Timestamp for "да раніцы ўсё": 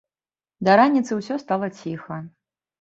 0.69-1.39